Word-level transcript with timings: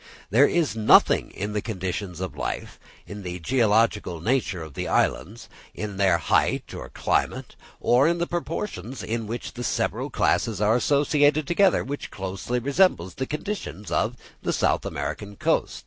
There 0.31 0.47
is 0.47 0.75
nothing 0.75 1.29
in 1.29 1.53
the 1.53 1.61
conditions 1.61 2.21
of 2.21 2.35
life, 2.35 2.79
in 3.05 3.21
the 3.21 3.37
geological 3.37 4.19
nature 4.19 4.63
of 4.63 4.73
the 4.73 4.87
islands, 4.87 5.47
in 5.75 5.97
their 5.97 6.17
height 6.17 6.73
or 6.73 6.89
climate, 6.89 7.55
or 7.79 8.07
in 8.07 8.17
the 8.17 8.25
proportions 8.25 9.03
in 9.03 9.27
which 9.27 9.53
the 9.53 9.63
several 9.63 10.09
classes 10.09 10.59
are 10.59 10.75
associated 10.75 11.45
together, 11.45 11.83
which 11.83 12.09
closely 12.09 12.57
resembles 12.57 13.13
the 13.13 13.27
conditions 13.27 13.91
of 13.91 14.15
the 14.41 14.53
South 14.53 14.87
American 14.87 15.35
coast. 15.35 15.79